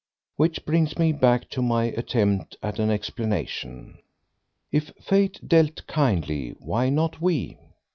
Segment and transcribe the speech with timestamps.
[0.35, 3.99] Which brings me back to my attempt at an explanation.
[4.71, 7.59] If Fate dealt kindly, why not we?